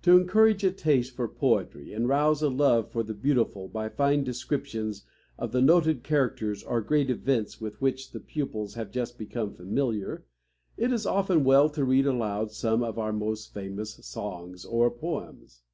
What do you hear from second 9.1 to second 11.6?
become familiar, it is often